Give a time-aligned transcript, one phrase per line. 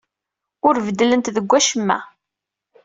[0.67, 1.99] Ur beddlent deg wacemma.